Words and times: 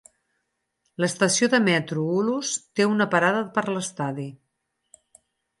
L'estació 1.03 1.49
de 1.51 1.59
metro 1.67 2.05
Ulus 2.21 2.53
té 2.81 2.89
una 2.95 3.07
parada 3.15 3.47
per 3.59 3.65
l'estadi. 3.77 4.29